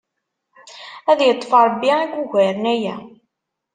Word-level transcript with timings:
Ad 1.11 1.19
iṭṭef 1.31 1.51
Ṛebbi 1.65 1.91
i 2.03 2.05
yugaren 2.17 2.65
aya! 2.73 2.95